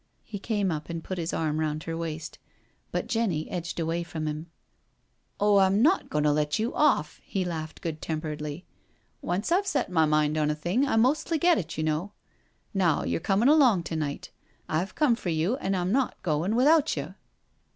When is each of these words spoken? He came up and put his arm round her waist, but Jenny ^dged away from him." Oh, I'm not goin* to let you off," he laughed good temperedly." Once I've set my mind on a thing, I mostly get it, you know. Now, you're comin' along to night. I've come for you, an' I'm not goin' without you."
He 0.23 0.39
came 0.39 0.71
up 0.71 0.89
and 0.89 1.03
put 1.03 1.19
his 1.19 1.31
arm 1.31 1.59
round 1.59 1.83
her 1.83 1.95
waist, 1.95 2.39
but 2.91 3.05
Jenny 3.05 3.45
^dged 3.45 3.79
away 3.79 4.01
from 4.01 4.25
him." 4.27 4.49
Oh, 5.39 5.57
I'm 5.59 5.83
not 5.83 6.09
goin* 6.09 6.23
to 6.23 6.31
let 6.31 6.57
you 6.57 6.73
off," 6.73 7.21
he 7.23 7.45
laughed 7.45 7.83
good 7.83 8.01
temperedly." 8.01 8.65
Once 9.21 9.51
I've 9.51 9.67
set 9.67 9.91
my 9.91 10.07
mind 10.07 10.39
on 10.39 10.49
a 10.49 10.55
thing, 10.55 10.87
I 10.87 10.95
mostly 10.95 11.37
get 11.37 11.59
it, 11.59 11.77
you 11.77 11.83
know. 11.83 12.13
Now, 12.73 13.03
you're 13.03 13.19
comin' 13.19 13.47
along 13.47 13.83
to 13.83 13.95
night. 13.95 14.31
I've 14.67 14.95
come 14.95 15.15
for 15.15 15.29
you, 15.29 15.55
an' 15.57 15.75
I'm 15.75 15.91
not 15.91 16.19
goin' 16.23 16.55
without 16.55 16.97
you." 16.97 17.13